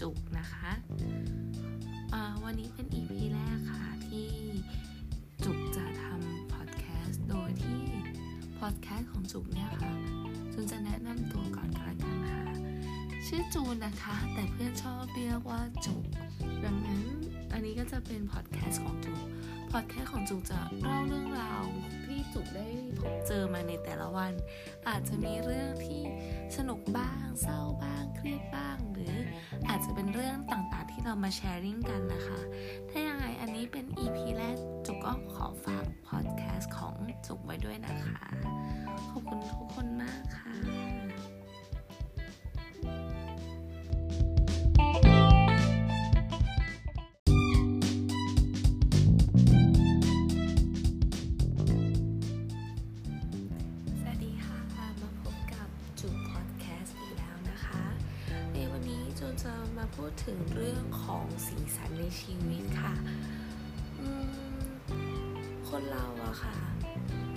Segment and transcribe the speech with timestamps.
[0.00, 0.70] จุกนะคะ
[2.44, 4.28] วันนี้เป็น EP แรกค่ะที่
[5.44, 7.82] จุกจะทำพอดแคสต์ โดยที่
[8.58, 9.92] พอดแคสต์ของจุกเนี่ยค่ะ
[10.52, 12.42] จูนจะแนะนำตัวก่อนกันนะคะ
[13.26, 16.04] ชื่อจูนนะคะ แต่เพื่อนชอบเรียกว่าจุก
[16.64, 17.04] ดังนั้น
[17.52, 19.20] อันนี้ก็จะเป็นพอดแคสต์ของจุก
[19.72, 21.62] พอดแคสต์ของจุกจะเล่าเรื่องราว
[22.04, 24.32] ที่จุกได้พบเจอมาในแต่ละวัน
[24.88, 26.02] อาจจะมีเรื่องที่
[26.56, 29.13] สนุกบ้าง เศร้าบ้าง เครียดบ้างหรือ
[29.68, 32.40] อาจจะเป็นเรื่องต่างๆที่เรามาแชร์ริ่งกันนะคะ
[32.88, 36.94] ถ้ายังไงอันนี้เป็น EP แรก จุกก็ขอฝากพอดแคสต์ของ
[37.26, 38.18] จุกไว้ด้วยนะคะ
[39.10, 40.54] ขอบคุณทุกคนมากค่ะ
[59.34, 62.94] จูนจะมาพูดถึงเรื่องของสีสันในชีวิตค่ะ
[65.68, 66.56] คนเราอะค่ะ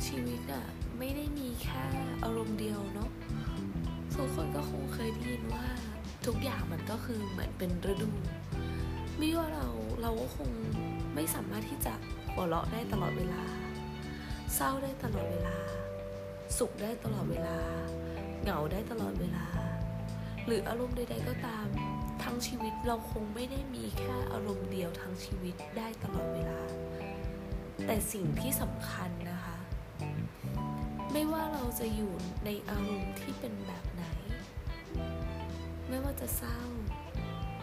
[0.07, 0.65] ชีวิตอะ
[0.99, 1.85] ไม่ได้มีแค่
[2.23, 3.09] อารมณ์เดียวเนาะ
[4.13, 5.67] ทุกคนก็คงเคยได้ยินว่า
[6.25, 8.11] ทุกอย่างมันก็คือเหมือนเป็นฤดู
[9.17, 9.67] ไม่ว่าเรา
[10.01, 10.49] เราก็คง
[11.15, 11.93] ไม่สามารถที่จะ
[12.33, 13.43] หัวเราะได้ตลอดเวลา
[14.55, 15.57] เศร้าได้ตลอดเวลา
[16.57, 17.57] สุขได้ตลอดเวลา
[18.43, 19.66] เหงาได้ตลอดเวลา
[20.47, 21.67] หรืออารมณ์ใดๆก็ตาม
[22.23, 26.61] ทั้งชีวิตเราคงไม่ได้มีแค่อารมณ์เดียวทั้งชีวิตได้ตลอดเวลา
[27.85, 29.57] แต่สิ่งที่สำคัญนะคะ
[31.11, 32.13] ไม่ว่าเราจะอยู่
[32.45, 34.05] ในอารมณ์ที่เป็นแบบไหน
[35.89, 36.59] ไม่ว่าจะเศร้า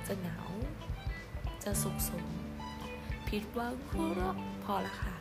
[0.07, 0.41] จะเหงา
[1.65, 2.27] จะสุขสม
[3.29, 5.15] ผิดหวังหัวเราะพอละค่ะ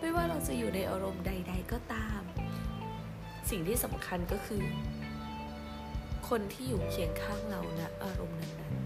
[0.00, 2.20] ไม่ว่าเราจะอยู่ในอารมณ์ใด ๆ ก็ตาม
[3.50, 4.62] สิ่งที่สำคัญก็คือ
[6.28, 8.78] คนที่อยู่เคียงข้างเราณอารมณ์นั้นๆ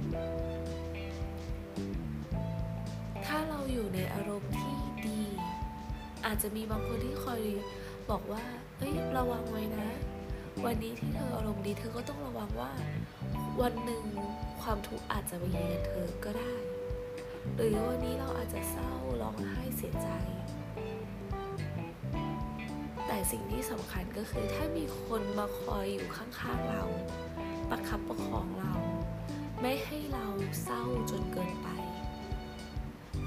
[3.26, 4.76] ถ้าเราอยู่ในอารมณ์ที่
[5.06, 5.20] ดี
[6.26, 7.42] อาจจะมีบางคนที่คอย
[8.10, 8.44] บอกว่า
[8.78, 9.86] เอ้ย ระวังไว้นะ
[10.64, 12.72] วันนี้ที่เธออารมณ์ดี เธอก็ต้องระวังว่า
[13.60, 14.04] วันหนึ่ง
[14.62, 16.54] ความทุกข์อาจจะมาเยือนเธอก็ได้
[17.54, 18.92] หรือวันนี้เราอาจจะเศร้า
[19.22, 20.08] ร้องไห้เสียใจ
[23.06, 26.82] แต่สิ่งที่สำคัญก็คือถ้ามีคนมาคอยอยู่ข้างๆเรา
[27.74, 28.72] ประคับประคองเรา
[29.60, 30.26] ไม่ให้เรา
[30.62, 31.68] เศร้าจนเกินไป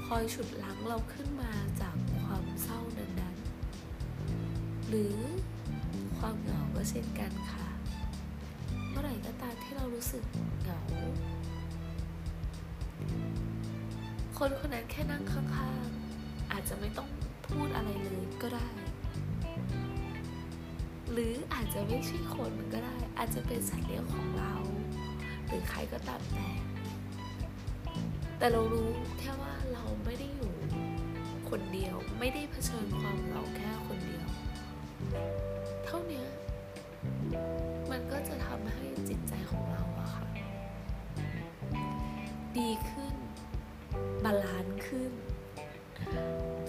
[0.06, 5.16] คอยฉุดลังเราขึ้นมาจากความเศร้านั้นๆ หรือ
[6.18, 7.66] ความเหงาก็เช่นกันค่ะ
[8.90, 10.22] เมื่อไหร่ก็ตามที่เรารู้สึก
[10.62, 10.80] เหงา
[14.38, 15.55] คนคนนั้นแค่นั่งข้
[21.78, 24.52] จะไม่ใช่คนก็ได้ อาจจะเป็นสัตว์เลี้ยงของเรา
[25.46, 26.48] หรือใครก็ตามแต่
[28.38, 28.88] แต่เรารู้
[29.18, 30.52] แค่ว่าเราไม่ได้อยู่
[31.50, 34.26] คนเดียวไม่ได้เผชิญความเหงาแค่คนเดียว
[35.84, 36.26] เท่านี้
[37.90, 40.26] มันก็จะทำให้จิตใจของเราอะค่ะ
[42.58, 43.14] ดีขึ้น
[44.24, 45.12] balance ขึ้น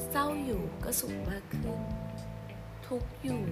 [0.09, 1.79] เศร้าอยู่ก็สุขมากขึ้น
[2.87, 3.43] ทุกข์อยู่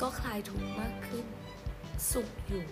[0.00, 1.26] ก็คลายทุกข์มากขึ้น
[2.12, 2.64] สุขอยู่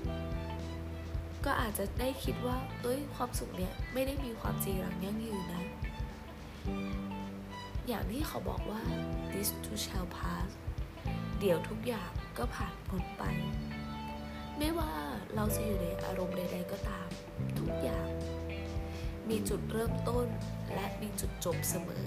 [1.44, 5.65] ก็อาจจะได้คิดว่า เอ้ย ความสุขเนี่ยไม่ได้มีความจีรังยั่งยืนนะ
[7.89, 8.83] อย่างที่เขาบอกว่า
[9.33, 10.49] this too shall pass
[11.41, 13.22] เดี๋ยวทุกอย่างก็ผ่านพ้นไป
[14.59, 14.93] ไม่ว่า
[15.34, 17.09] เราจะอยู่ในอารมณ์ใด ๆ ก็ตาม
[17.59, 18.09] ทุกอย่าง
[19.28, 20.27] มีจุดเริ่มต้น
[20.75, 22.05] และมีจุดจบเสมอ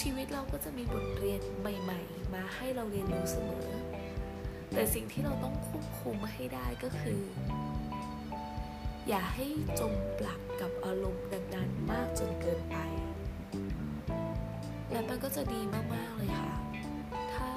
[0.00, 3.68] ชีวิตเราก็จะมีบทเรียนใหม่ ๆ มาให้เราเรียนรู้เสมอ
[4.72, 7.20] แต่สิ่งที่เราต้องควบคุมให้ได้ก็คือ
[9.08, 9.46] อย่าให้
[9.80, 12.76] จมปลักกับอารมณ์นั้นๆมากจนเกินไป
[14.90, 15.60] และมันก็จะดี
[15.94, 16.54] มาก ๆ เลยค่ะ
[17.34, 17.50] ถ้า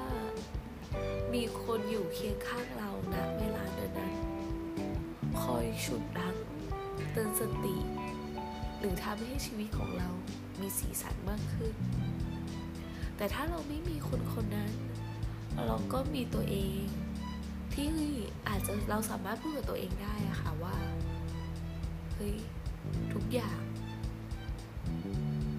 [1.34, 4.14] มีคนอยู่เคียงข้างเราณเวลานั้น
[5.42, 6.36] คอยฉุดรั้ง
[7.12, 7.76] เตือนสติ
[8.82, 10.08] หรือทำให้ชีวิตของเรา
[10.60, 11.74] มีสีสันมากขึ้น
[13.16, 14.72] แต่ถ้าเราไม่มีคนคนนั้น
[15.66, 16.82] เราก็มีตัวเอง
[17.74, 17.90] ที่
[18.48, 20.76] อาจจะเราสามารถพูดกับตัวเองได้อะค่ะว่า
[22.14, 22.36] เฮ้ย
[23.12, 23.60] ทุกอย่าง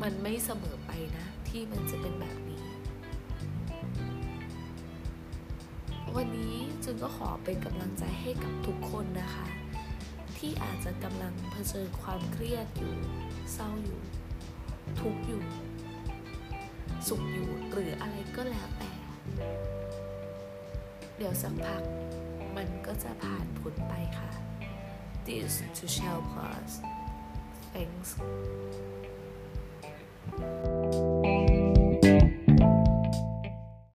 [0.01, 2.65] มันไม่เสมอไปนะ ที่มันจะเป็นแบบนี้
[6.15, 9.47] วันนี้จึงก็ขอเป็นกำลังใจให้กับทุกคนนะคะ
[10.45, 12.95] ที่อาจจะกำลังเผชิญความเครียดอยู่
[13.53, 13.99] เศร้าอยู่
[14.99, 15.43] ทุกข์อยู่
[17.07, 18.91] สุขอยู่หรืออะไรก็แล้วแต่
[21.17, 21.81] เดี๋ยวสักพัก
[22.57, 24.31] มันก็จะผ่านพ้นไปค่ะ
[25.25, 26.71] This to shall pass
[27.73, 28.09] Thanks